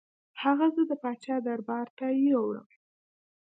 هغه 0.43 0.67
زه 0.75 0.81
د 0.89 0.91
پاچا 1.01 1.35
دربار 1.47 1.87
ته 1.97 2.05
یووړم. 2.27 2.67